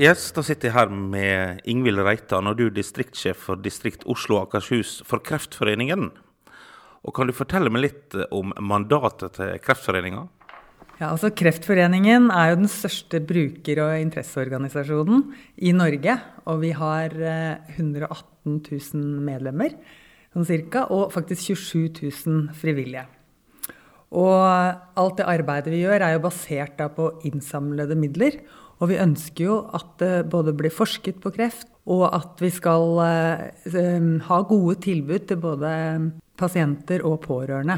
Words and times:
Yes, 0.00 0.30
da 0.32 0.40
sitter 0.40 0.70
jeg 0.70 0.72
her 0.78 0.88
med 0.88 1.58
Ingvild 1.68 2.00
Reitan, 2.00 2.46
og 2.48 2.54
du 2.56 2.70
er 2.70 2.72
distriktssjef 2.72 3.42
for 3.50 3.60
distrikt 3.60 4.06
Oslo 4.08 4.38
og 4.38 4.46
Akershus 4.46 4.94
for 5.04 5.20
Kreftforeningen. 5.20 6.06
Og 7.04 7.12
Kan 7.12 7.28
du 7.28 7.34
fortelle 7.36 7.68
meg 7.68 7.82
litt 7.84 8.16
om 8.32 8.54
mandatet 8.64 9.34
til 9.36 9.58
Kreftforeninga? 9.60 10.22
Ja, 11.02 11.10
altså 11.10 11.28
Kreftforeningen 11.36 12.30
er 12.32 12.48
jo 12.48 12.62
den 12.62 12.72
største 12.72 13.20
bruker- 13.20 13.82
og 13.84 13.98
interesseorganisasjonen 14.06 15.26
i 15.68 15.74
Norge. 15.76 16.16
Og 16.48 16.62
vi 16.64 16.72
har 16.80 17.12
118 17.76 18.56
000 18.56 19.04
medlemmer, 19.28 19.76
sånn 20.32 20.48
cirka, 20.48 20.86
og 20.88 21.12
faktisk 21.12 21.50
27 21.52 22.08
000 22.24 22.56
frivillige. 22.56 23.04
Og 24.16 24.32
alt 24.96 25.20
det 25.20 25.28
arbeidet 25.28 25.76
vi 25.76 25.84
gjør, 25.84 26.08
er 26.08 26.16
jo 26.16 26.24
basert 26.24 26.80
på 26.96 27.12
innsamlede 27.28 28.00
midler. 28.00 28.40
Og 28.80 28.88
vi 28.88 29.00
ønsker 29.00 29.44
jo 29.44 29.56
at 29.76 29.92
det 30.00 30.30
både 30.32 30.54
blir 30.56 30.72
forsket 30.72 31.20
på 31.20 31.32
kreft, 31.34 31.68
og 31.90 32.06
at 32.08 32.40
vi 32.40 32.48
skal 32.52 33.00
eh, 33.04 34.06
ha 34.26 34.38
gode 34.48 34.78
tilbud 34.86 35.26
til 35.28 35.40
både 35.42 35.72
pasienter 36.40 37.04
og 37.04 37.20
pårørende. 37.26 37.76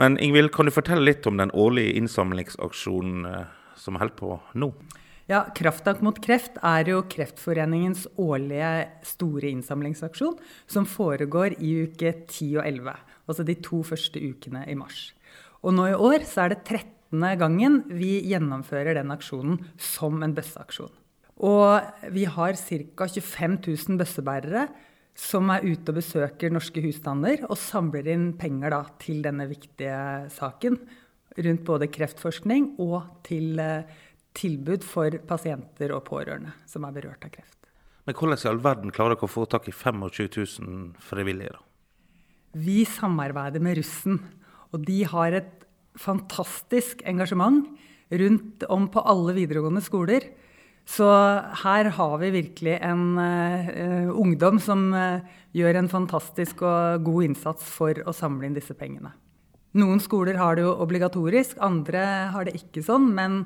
Men 0.00 0.16
Ingvild, 0.16 0.48
kan 0.54 0.68
du 0.68 0.72
fortelle 0.72 1.04
litt 1.04 1.26
om 1.28 1.36
den 1.40 1.52
årlige 1.52 1.98
innsamlingsaksjonen 2.00 3.28
eh, 3.28 3.52
som 3.76 4.00
holder 4.00 4.16
på 4.16 4.38
nå? 4.56 4.72
Ja, 5.30 5.44
Krafttak 5.54 6.00
mot 6.04 6.16
kreft 6.24 6.56
er 6.66 6.88
jo 6.90 7.04
Kreftforeningens 7.08 8.08
årlige 8.20 8.72
store 9.06 9.52
innsamlingsaksjon, 9.52 10.34
som 10.66 10.88
foregår 10.88 11.58
i 11.62 11.76
uke 11.86 12.10
10 12.24 12.56
og 12.56 12.64
11, 12.66 12.96
altså 13.28 13.46
de 13.46 13.56
to 13.62 13.84
første 13.86 14.20
ukene 14.20 14.64
i 14.68 14.76
mars. 14.76 15.10
Og 15.62 15.76
nå 15.76 15.92
i 15.92 15.94
år 15.94 16.26
så 16.28 16.46
er 16.46 16.56
det 16.56 16.64
13 16.64 16.90
gangen 17.12 17.82
vi 17.92 18.20
gjennomfører 18.30 18.96
den 18.96 19.12
aksjonen 19.12 19.60
som 19.76 20.22
en 20.22 20.34
bøsseaksjon. 20.34 20.92
Og 21.42 22.08
vi 22.14 22.24
har 22.24 22.56
ca. 22.56 23.06
25 23.08 23.58
000 23.66 24.00
bøssebærere 24.00 24.66
som 25.18 25.50
er 25.52 25.64
ute 25.66 25.92
og 25.92 25.98
besøker 25.98 26.52
norske 26.52 26.82
husstander 26.84 27.44
og 27.48 27.58
samler 27.60 28.08
inn 28.14 28.30
penger 28.40 28.72
da, 28.72 28.82
til 29.00 29.20
denne 29.24 29.48
viktige 29.50 30.28
saken 30.32 30.78
rundt 31.36 31.64
både 31.64 31.88
kreftforskning 31.92 32.74
og 32.82 33.24
til 33.26 33.60
eh, 33.60 33.88
tilbud 34.36 34.84
for 34.84 35.16
pasienter 35.28 35.92
og 35.96 36.04
pårørende 36.08 36.54
som 36.68 36.86
er 36.88 36.94
berørt 36.96 37.24
av 37.26 37.32
kreft. 37.34 37.58
Men 38.06 38.16
hvordan 38.18 38.40
i 38.40 38.48
all 38.50 38.62
verden 38.62 38.94
klarer 38.94 39.14
dere 39.14 39.28
å 39.28 39.30
få 39.30 39.44
tak 39.46 39.68
i 39.70 39.74
25 39.74 40.30
000 40.64 41.04
frivillige? 41.10 41.54
da? 41.54 41.62
Vi 42.52 42.82
samarbeider 42.84 43.62
med 43.64 43.78
russen, 43.78 44.18
og 44.72 44.82
de 44.84 44.98
har 45.08 45.36
et 45.38 45.61
fantastisk 45.98 47.02
engasjement 47.08 47.66
rundt 48.12 48.64
om 48.72 48.88
på 48.92 49.02
alle 49.08 49.34
videregående 49.36 49.82
skoler. 49.84 50.28
Så 50.88 51.06
her 51.62 51.88
har 51.94 52.14
vi 52.18 52.32
virkelig 52.34 52.78
en 52.82 53.04
uh, 53.16 54.10
ungdom 54.18 54.58
som 54.60 54.88
uh, 54.94 55.22
gjør 55.54 55.78
en 55.78 55.90
fantastisk 55.92 56.64
og 56.66 57.04
god 57.06 57.28
innsats 57.28 57.68
for 57.70 58.00
å 58.02 58.14
samle 58.16 58.48
inn 58.48 58.56
disse 58.56 58.74
pengene. 58.76 59.12
Noen 59.78 60.02
skoler 60.04 60.36
har 60.36 60.58
det 60.58 60.66
jo 60.66 60.74
obligatorisk, 60.84 61.56
andre 61.64 62.02
har 62.34 62.48
det 62.48 62.58
ikke 62.58 62.82
sånn. 62.84 63.12
Men 63.16 63.44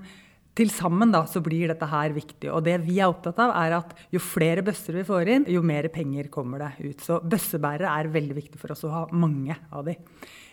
til 0.57 0.71
sammen 0.73 1.12
da, 1.12 1.23
så 1.29 1.43
blir 1.45 1.69
dette 1.69 1.89
her 1.91 2.15
viktig. 2.17 2.49
Og 2.55 2.65
det 2.65 2.79
vi 2.87 2.97
er 3.01 3.11
opptatt 3.11 3.39
av, 3.45 3.53
er 3.61 3.77
at 3.77 3.93
jo 4.15 4.23
flere 4.23 4.65
bøsser 4.65 4.97
vi 4.97 5.05
får 5.07 5.31
inn, 5.35 5.47
jo 5.53 5.61
mer 5.67 5.89
penger 5.93 6.31
kommer 6.33 6.65
det 6.65 6.73
ut. 6.81 7.05
Så 7.05 7.20
bøssebærere 7.20 7.92
er 7.92 8.13
veldig 8.14 8.36
viktig 8.39 8.61
for 8.61 8.73
oss 8.73 8.86
å 8.89 8.95
ha 8.95 9.05
mange 9.13 9.57
av 9.69 9.85
de. 9.89 9.98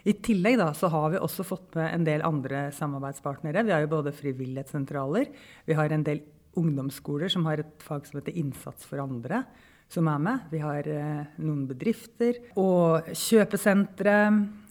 I 0.04 0.18
tillegg 0.20 0.58
da, 0.60 0.70
så 0.76 0.90
har 0.92 1.14
vi 1.14 1.22
også 1.24 1.46
fått 1.48 1.78
med 1.80 1.88
en 1.94 2.08
del 2.08 2.24
andre 2.28 2.66
samarbeidspartnere. 2.76 3.64
Vi 3.64 3.72
har 3.72 3.86
jo 3.86 3.94
både 3.96 4.16
frivillighetssentraler, 4.16 5.30
vi 5.70 5.78
har 5.80 5.96
en 5.96 6.04
del 6.04 6.26
ungdomsskoler 6.60 7.32
som 7.32 7.48
har 7.48 7.64
et 7.64 7.86
fag 7.86 8.04
som 8.06 8.20
heter 8.20 8.36
Innsats 8.38 8.86
for 8.90 9.02
andre, 9.02 9.46
som 9.90 10.10
er 10.12 10.20
med. 10.26 10.50
Vi 10.52 10.60
har 10.62 10.90
eh, 10.90 11.24
noen 11.40 11.64
bedrifter 11.70 12.42
og 12.60 13.08
kjøpesentre 13.16 14.18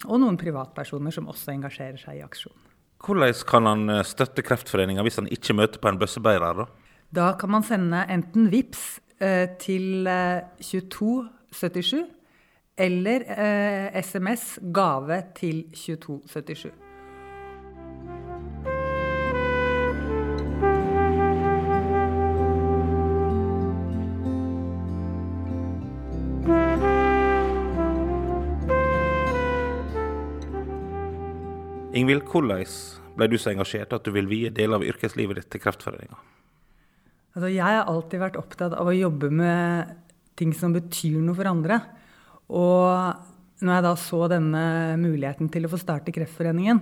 og 0.05 0.21
noen 0.21 0.39
privatpersoner 0.41 1.15
som 1.15 1.31
også 1.33 1.55
engasjerer 1.55 2.01
seg 2.01 2.21
i 2.21 2.27
aksjon. 2.27 2.72
Hvordan 3.03 3.35
kan 3.49 3.67
han 3.67 3.89
eh, 3.91 4.05
støtte 4.07 4.45
Kreftforeninga 4.47 5.03
hvis 5.03 5.19
han 5.19 5.31
ikke 5.31 5.57
møter 5.59 5.83
på 5.83 5.91
en 5.91 5.99
bøssebærer? 5.99 6.63
Da? 6.63 6.69
da 7.13 7.33
kan 7.39 7.51
man 7.51 7.67
sende 7.67 8.05
enten 8.11 8.51
VIPS 8.53 9.01
eh, 9.21 9.49
til 9.61 10.07
eh, 10.07 10.43
2277 10.63 12.07
eller 12.79 13.27
eh, 13.29 14.03
SMS 14.03 14.59
gave 14.75 15.23
til 15.37 15.65
2277. 15.75 16.92
Ingvild, 31.93 32.25
hvordan 32.25 32.65
ble 33.19 33.27
du 33.29 33.37
så 33.37 33.51
engasjert 33.53 33.93
at 33.93 34.07
du 34.07 34.15
vil 34.15 34.29
vie 34.31 34.51
deler 34.55 34.79
av 34.79 34.87
yrkeslivet 34.87 35.37
ditt 35.37 35.51
til 35.53 35.61
Kreftforeninga? 35.61 36.17
Altså, 37.33 37.49
jeg 37.53 37.65
har 37.65 37.89
alltid 37.89 38.23
vært 38.23 38.39
opptatt 38.41 38.77
av 38.77 38.89
å 38.89 38.97
jobbe 38.97 39.29
med 39.33 39.93
ting 40.41 40.55
som 40.57 40.73
betyr 40.73 41.21
noe 41.21 41.37
for 41.37 41.51
andre. 41.51 41.79
Og 42.53 43.63
når 43.63 43.77
jeg 43.77 43.87
da 43.87 43.93
så 44.01 44.23
denne 44.33 44.65
muligheten 45.01 45.53
til 45.53 45.69
å 45.69 45.73
få 45.73 45.81
starte 45.81 46.15
Kreftforeningen, 46.17 46.81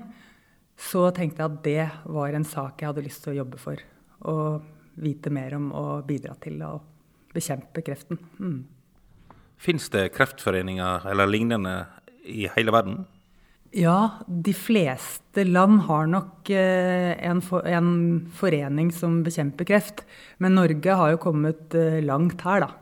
så 0.81 1.09
tenkte 1.15 1.43
jeg 1.43 1.51
at 1.51 1.63
det 1.67 2.15
var 2.15 2.35
en 2.35 2.47
sak 2.47 2.81
jeg 2.81 2.93
hadde 2.93 3.05
lyst 3.05 3.25
til 3.27 3.35
å 3.35 3.41
jobbe 3.43 3.61
for. 3.61 3.83
Og 4.31 5.01
vite 5.01 5.33
mer 5.35 5.59
om 5.59 5.71
og 5.75 6.07
bidra 6.07 6.39
til 6.41 6.63
å 6.67 6.77
bekjempe 7.35 7.83
kreften. 7.87 8.19
Mm. 8.39 8.61
Fins 9.61 9.91
det 9.93 10.13
kreftforeninger 10.15 11.11
eller 11.11 11.31
lignende 11.31 11.75
i 12.25 12.47
hele 12.55 12.75
verden? 12.75 13.03
Ja, 13.71 14.11
de 14.27 14.53
fleste 14.57 15.45
land 15.47 15.85
har 15.87 16.09
nok 16.11 16.51
eh, 16.51 17.15
en, 17.23 17.39
for, 17.43 17.63
en, 17.63 17.93
forening 18.35 18.91
som 18.91 19.21
bekjemper 19.23 19.69
kreft. 19.69 20.03
Men 20.43 20.57
Norge 20.59 20.97
har 20.99 21.13
jo 21.15 21.21
kommet 21.23 21.77
eh, 21.79 22.01
langt 22.03 22.43
her, 22.43 22.65
da. 22.67 22.73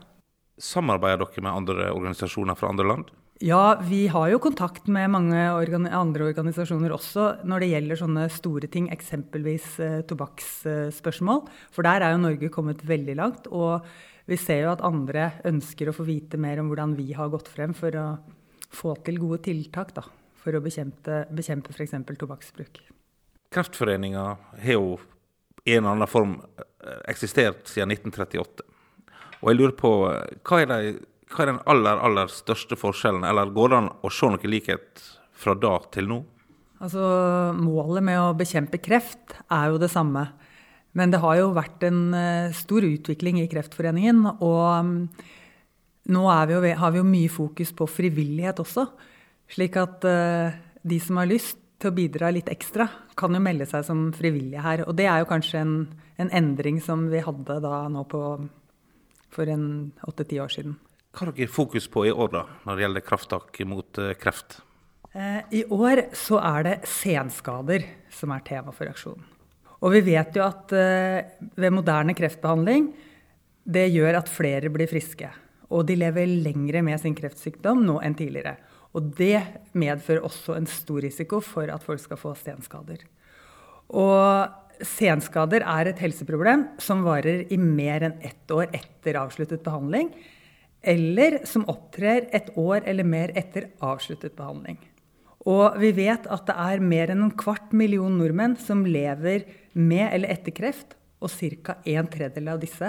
Samarbeider 0.59 1.21
dere 1.21 1.45
med 1.45 1.53
andre 1.53 1.91
organisasjoner 1.93 2.57
fra 2.57 2.71
andre 2.73 2.87
land? 2.89 3.11
Ja, 3.45 3.77
vi 3.85 4.07
har 4.11 4.31
jo 4.33 4.41
kontakt 4.43 4.89
med 4.91 5.13
mange 5.13 5.45
organ 5.55 5.85
andre 5.87 6.25
organisasjoner 6.27 6.91
også 6.91 7.27
når 7.47 7.63
det 7.63 7.69
gjelder 7.69 7.99
sånne 8.01 8.25
store 8.33 8.67
ting, 8.67 8.89
eksempelvis 8.91 9.67
eh, 9.85 9.99
tobakksspørsmål. 10.09 11.45
For 11.71 11.85
der 11.85 12.03
er 12.03 12.15
jo 12.15 12.23
Norge 12.25 12.49
kommet 12.51 12.81
veldig 12.81 13.15
langt. 13.21 13.47
Og 13.53 13.85
vi 14.25 14.41
ser 14.41 14.65
jo 14.65 14.73
at 14.73 14.83
andre 14.85 15.35
ønsker 15.47 15.89
å 15.89 15.95
få 15.95 16.09
vite 16.09 16.41
mer 16.41 16.59
om 16.59 16.73
hvordan 16.73 16.97
vi 16.97 17.13
har 17.13 17.29
gått 17.29 17.53
frem 17.53 17.77
for 17.77 17.93
å 17.93 18.07
få 18.73 18.97
til 19.05 19.21
gode 19.21 19.39
tiltak 19.45 19.93
da, 19.95 20.03
for 20.39 20.55
å 20.55 20.63
bekjempe, 20.63 21.23
bekjempe 21.35 21.75
f.eks. 21.75 21.95
tobakksbruk. 22.19 22.81
Kreftforeninga 23.53 24.25
har 24.61 24.75
jo 24.75 24.97
i 25.65 25.75
en 25.75 25.83
eller 25.83 25.97
annen 25.97 26.09
form 26.09 26.35
eh, 26.39 26.99
eksistert 27.11 27.67
siden 27.69 27.93
1938. 27.95 28.65
Og 29.39 29.51
jeg 29.51 29.59
lurer 29.59 29.75
på, 29.77 29.93
hva 30.47 30.59
er, 30.61 30.69
de, 30.69 30.97
hva 31.31 31.43
er 31.43 31.53
den 31.53 31.63
aller, 31.71 32.01
aller 32.03 32.31
største 32.33 32.77
forskjellen, 32.79 33.25
eller 33.27 33.53
går 33.55 33.71
det 33.71 33.79
an 33.79 33.89
å 34.03 34.11
se 34.13 34.29
noe 34.31 34.51
likhet 34.51 35.03
fra 35.39 35.55
da 35.55 35.77
til 35.93 36.09
nå? 36.11 36.19
Altså, 36.79 37.03
Målet 37.59 38.05
med 38.07 38.19
å 38.21 38.35
bekjempe 38.39 38.79
kreft 38.83 39.35
er 39.51 39.71
jo 39.71 39.81
det 39.81 39.91
samme. 39.91 40.25
Men 40.97 41.11
det 41.13 41.21
har 41.21 41.37
jo 41.37 41.51
vært 41.55 41.83
en 41.87 41.99
uh, 42.15 42.55
stor 42.55 42.87
utvikling 42.87 43.41
i 43.43 43.49
Kreftforeningen. 43.51 44.23
Og 44.39 44.63
um, 44.79 44.93
nå 46.09 46.23
vi 46.49 46.55
jo, 46.55 46.63
har 46.81 46.95
vi 46.95 47.01
jo 47.01 47.07
mye 47.07 47.31
fokus 47.31 47.73
på 47.75 47.87
frivillighet 47.87 48.63
også. 48.63 48.87
Slik 49.49 49.77
at 49.81 50.05
uh, 50.05 50.53
de 50.85 50.99
som 51.01 51.19
har 51.21 51.29
lyst 51.29 51.57
til 51.79 51.91
å 51.91 51.95
bidra 51.95 52.29
litt 52.35 52.49
ekstra, 52.51 52.89
kan 53.17 53.33
jo 53.35 53.41
melde 53.43 53.67
seg 53.69 53.85
som 53.87 54.09
frivillige 54.15 54.63
her. 54.63 54.83
Og 54.87 54.95
det 54.99 55.07
er 55.09 55.23
jo 55.23 55.29
kanskje 55.29 55.63
en, 55.63 55.75
en 56.19 56.31
endring 56.35 56.79
som 56.83 57.07
vi 57.11 57.23
hadde 57.23 57.59
da 57.63 57.85
nå 57.91 58.03
på 58.11 58.23
for 59.33 59.49
en 59.49 59.91
åtte-ti 60.09 60.39
år 60.41 60.51
siden. 60.53 60.77
Hva 61.13 61.25
har 61.25 61.33
dere 61.33 61.51
fokus 61.51 61.87
på 61.89 62.05
i 62.07 62.13
år 62.13 62.31
da, 62.33 62.43
når 62.65 62.77
det 62.77 62.85
gjelder 62.85 63.05
krafttak 63.05 63.59
mot 63.69 63.99
eh, 64.01 64.15
kreft? 64.19 64.59
Eh, 65.13 65.41
I 65.57 65.63
år 65.73 66.07
så 66.17 66.39
er 66.41 66.65
det 66.67 66.75
senskader 66.89 67.85
som 68.13 68.33
er 68.33 68.45
tema 68.45 68.73
for 68.75 68.89
aksjonen. 68.89 69.25
Og 69.79 69.93
vi 69.95 70.01
vet 70.11 70.35
jo 70.35 70.43
at 70.45 70.73
eh, 70.75 71.29
ved 71.57 71.73
moderne 71.73 72.13
kreftbehandling 72.17 72.89
det 73.69 73.87
gjør 73.93 74.19
at 74.19 74.31
flere 74.31 74.71
blir 74.73 74.89
friske. 74.91 75.29
Og 75.73 75.85
de 75.85 75.97
lever 75.97 76.29
lengre 76.45 76.81
med 76.85 77.01
sin 77.01 77.15
kreftsykdom 77.17 77.83
nå 77.85 77.99
enn 78.05 78.17
tidligere. 78.17 78.57
Og 78.97 79.11
det 79.17 79.41
medfører 79.77 80.25
også 80.25 80.55
en 80.57 80.67
stor 80.69 81.03
risiko 81.05 81.41
for 81.45 81.69
at 81.69 81.85
folk 81.85 82.01
skal 82.01 82.19
få 82.19 82.33
senskader. 82.39 83.03
Og 83.89 84.85
senskader 84.85 85.65
er 85.65 85.89
et 85.91 86.01
helseproblem 86.01 86.65
som 86.81 87.03
varer 87.05 87.45
i 87.51 87.57
mer 87.59 88.05
enn 88.07 88.19
ett 88.25 88.53
år 88.53 88.69
etter 88.73 89.19
avsluttet 89.21 89.63
behandling, 89.65 90.11
eller 90.81 91.41
som 91.49 91.67
opptrer 91.69 92.29
et 92.35 92.53
år 92.57 92.85
eller 92.87 93.03
mer 93.03 93.33
etter 93.37 93.69
avsluttet 93.83 94.37
behandling. 94.37 94.79
Og 95.47 95.75
vi 95.79 95.91
vet 95.95 96.25
at 96.27 96.47
det 96.47 96.55
er 96.55 96.83
mer 96.83 97.11
enn 97.11 97.25
en 97.27 97.35
kvart 97.35 97.73
million 97.75 98.15
nordmenn 98.19 98.57
som 98.59 98.85
lever 98.87 99.45
med 99.73 100.07
eller 100.09 100.33
etter 100.33 100.55
kreft, 100.55 100.95
og 101.19 101.31
ca. 101.35 101.75
en 101.83 102.07
tredjedel 102.07 102.47
av 102.47 102.61
disse 102.61 102.87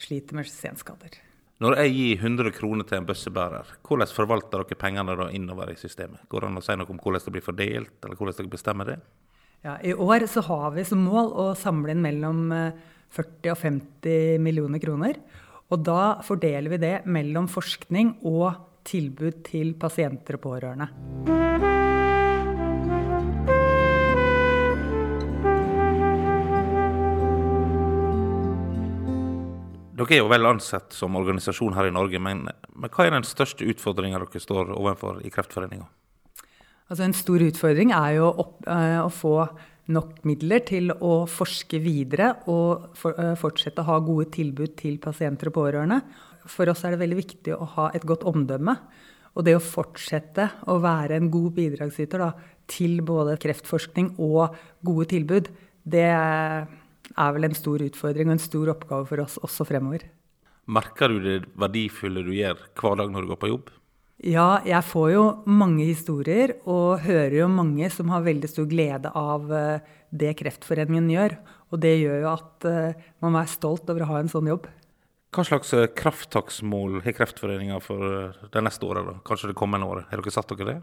sliter 0.00 0.36
med 0.36 0.48
senskader. 0.48 1.29
Når 1.60 1.74
jeg 1.76 1.90
gir 1.92 2.22
100 2.24 2.54
kroner 2.56 2.86
til 2.88 2.96
en 2.96 3.06
bøssebærer, 3.08 3.74
hvordan 3.84 4.08
forvalter 4.16 4.62
dere 4.62 4.78
pengene 4.80 5.12
da 5.18 5.26
innover 5.36 5.68
i 5.68 5.76
systemet? 5.76 6.22
Går 6.32 6.46
det 6.46 6.48
an 6.48 6.56
å 6.56 6.62
si 6.64 6.76
noe 6.80 6.88
om 6.88 7.00
hvordan 7.02 7.26
det 7.26 7.34
blir 7.34 7.44
fordelt, 7.44 7.98
eller 8.00 8.16
hvordan 8.16 8.38
dere 8.38 8.52
bestemmer 8.54 8.88
det? 8.88 8.96
Ja, 9.66 9.74
I 9.84 9.92
år 9.92 10.24
så 10.32 10.40
har 10.46 10.70
vi 10.72 10.86
som 10.88 11.04
mål 11.04 11.28
å 11.36 11.46
samle 11.60 11.92
inn 11.92 12.00
mellom 12.00 12.46
40 13.12 13.52
og 13.52 13.60
50 13.60 14.40
millioner 14.40 14.80
kroner. 14.80 15.20
Og 15.68 15.84
da 15.84 16.22
fordeler 16.24 16.72
vi 16.72 16.80
det 16.80 16.94
mellom 17.12 17.50
forskning 17.52 18.16
og 18.24 18.48
tilbud 18.88 19.44
til 19.52 19.74
pasienter 19.76 20.40
og 20.40 20.46
pårørende. 20.48 21.69
Dere 30.00 30.16
er 30.16 30.22
jo 30.22 30.30
vel 30.32 30.48
ansett 30.48 30.94
som 30.96 31.16
organisasjon 31.18 31.74
her 31.76 31.90
i 31.90 31.92
Norge, 31.92 32.16
men, 32.24 32.46
men 32.48 32.92
hva 32.94 33.04
er 33.04 33.12
den 33.12 33.26
største 33.28 33.66
utfordringa 33.68 34.16
dere 34.22 34.40
står 34.40 34.70
overfor 34.72 35.18
i 35.20 35.32
Kreftforeninga? 35.34 35.84
Altså 36.88 37.04
en 37.04 37.14
stor 37.14 37.44
utfordring 37.44 37.92
er 37.92 38.14
jo 38.16 38.30
opp, 38.30 38.54
uh, 38.64 39.04
å 39.04 39.10
få 39.12 39.34
nok 39.92 40.22
midler 40.24 40.64
til 40.64 40.88
å 40.94 41.26
forske 41.28 41.82
videre 41.84 42.30
og 42.48 42.96
for, 42.96 43.12
uh, 43.20 43.36
fortsette 43.36 43.84
å 43.84 43.90
ha 43.90 44.00
gode 44.06 44.30
tilbud 44.38 44.72
til 44.80 44.96
pasienter 45.04 45.52
og 45.52 45.58
pårørende. 45.58 46.00
For 46.48 46.72
oss 46.72 46.86
er 46.88 46.96
det 46.96 47.02
veldig 47.04 47.20
viktig 47.20 47.54
å 47.58 47.68
ha 47.76 47.92
et 47.92 48.08
godt 48.08 48.24
omdømme. 48.24 48.78
Og 49.36 49.44
det 49.44 49.58
å 49.58 49.62
fortsette 49.62 50.48
å 50.72 50.80
være 50.80 51.20
en 51.20 51.28
god 51.30 51.52
bidragsyter 51.60 52.24
da, 52.24 52.32
til 52.70 53.02
både 53.04 53.36
kreftforskning 53.42 54.14
og 54.16 54.56
gode 54.86 55.10
tilbud, 55.12 55.52
det 55.84 56.08
er 56.08 56.70
er 57.18 57.34
vel 57.36 57.48
en 57.48 57.58
stor 57.58 57.82
utfordring 57.84 58.30
og 58.30 58.36
en 58.36 58.42
stor 58.42 58.72
oppgave 58.74 59.08
for 59.08 59.24
oss 59.24 59.38
også 59.42 59.66
fremover. 59.68 60.06
Merker 60.70 61.10
du 61.10 61.20
det 61.24 61.38
verdifulle 61.58 62.22
du 62.26 62.32
gjør 62.36 62.60
hver 62.78 62.98
dag 63.00 63.12
når 63.12 63.24
du 63.24 63.30
går 63.32 63.40
på 63.42 63.50
jobb? 63.50 63.70
Ja, 64.20 64.60
jeg 64.68 64.84
får 64.84 65.06
jo 65.14 65.22
mange 65.48 65.86
historier 65.88 66.52
og 66.68 67.00
hører 67.06 67.38
jo 67.38 67.46
mange 67.48 67.88
som 67.92 68.10
har 68.12 68.26
veldig 68.26 68.50
stor 68.52 68.66
glede 68.68 69.08
av 69.16 69.48
eh, 69.48 69.86
det 70.12 70.34
Kreftforeningen 70.42 71.08
gjør. 71.08 71.38
Og 71.72 71.80
det 71.80 71.94
gjør 72.02 72.20
jo 72.26 72.28
at 72.34 72.68
eh, 72.68 73.08
man 73.24 73.38
er 73.40 73.48
stolt 73.48 73.88
over 73.88 74.04
å 74.04 74.10
ha 74.10 74.20
en 74.20 74.28
sånn 74.28 74.50
jobb. 74.50 74.68
Hva 75.32 75.46
slags 75.48 75.72
eh, 75.72 75.88
krafttaksmål 75.96 77.00
har 77.06 77.16
Kreftforeninga 77.16 77.80
for 77.80 78.36
det 78.52 78.64
neste 78.66 78.84
året, 78.84 79.08
da? 79.08 79.16
kanskje 79.24 79.54
det 79.54 79.58
kommende 79.62 79.88
året? 79.88 80.10
Har 80.12 80.20
dere 80.20 80.36
satt 80.36 80.52
dere 80.52 80.68
det? 80.68 80.78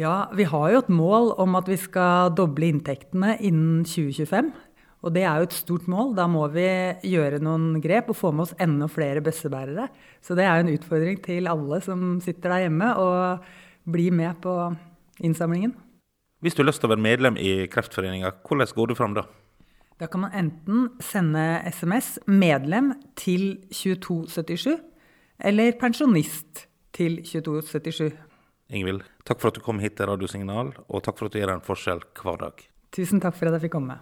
Ja, 0.00 0.30
vi 0.32 0.48
har 0.48 0.70
jo 0.72 0.80
et 0.80 0.88
mål 0.88 1.34
om 1.42 1.58
at 1.58 1.68
vi 1.68 1.76
skal 1.76 2.32
doble 2.32 2.70
inntektene 2.72 3.36
innen 3.44 3.82
2025. 3.84 4.48
Og 5.02 5.10
det 5.14 5.24
er 5.26 5.40
jo 5.40 5.48
et 5.48 5.56
stort 5.56 5.88
mål. 5.90 6.12
Da 6.14 6.28
må 6.30 6.44
vi 6.54 6.66
gjøre 7.10 7.42
noen 7.42 7.80
grep 7.82 8.12
og 8.12 8.18
få 8.18 8.30
med 8.30 8.46
oss 8.46 8.54
enda 8.62 8.86
flere 8.90 9.22
bøssebærere. 9.24 9.88
Så 10.22 10.36
det 10.38 10.46
er 10.46 10.58
jo 10.60 10.66
en 10.66 10.74
utfordring 10.76 11.18
til 11.24 11.50
alle 11.50 11.80
som 11.82 12.20
sitter 12.22 12.54
der 12.54 12.66
hjemme, 12.68 12.92
og 13.02 13.42
bli 13.90 14.10
med 14.14 14.38
på 14.44 14.54
innsamlingen. 15.26 15.74
Hvis 16.42 16.54
du 16.54 16.62
har 16.62 16.70
lyst 16.70 16.82
til 16.82 16.90
å 16.90 16.94
være 16.94 17.02
medlem 17.02 17.38
i 17.38 17.66
Kreftforeninga, 17.70 18.32
hvordan 18.46 18.74
går 18.78 18.90
du 18.90 18.98
fram 18.98 19.14
da? 19.18 19.26
Da 20.02 20.08
kan 20.10 20.24
man 20.24 20.32
enten 20.34 20.88
sende 20.98 21.62
SMS 21.70 22.18
'medlem' 22.26 22.94
til 23.14 23.62
2277, 23.70 24.80
eller 25.38 25.72
'pensjonist' 25.78 26.66
til 26.92 27.22
2277. 27.22 28.12
Ingvild, 28.70 29.02
takk 29.24 29.40
for 29.40 29.48
at 29.48 29.54
du 29.54 29.60
kom 29.60 29.78
hit 29.78 29.94
til 29.96 30.06
Radiosignal, 30.06 30.72
og 30.88 31.02
takk 31.02 31.18
for 31.18 31.26
at 31.26 31.32
du 31.32 31.38
gjør 31.38 31.54
en 31.54 31.66
forskjell 31.66 32.02
hver 32.22 32.36
dag. 32.40 32.66
Tusen 32.90 33.20
takk 33.20 33.36
for 33.36 33.46
at 33.46 33.52
jeg 33.52 33.68
fikk 33.68 33.76
komme. 33.78 33.98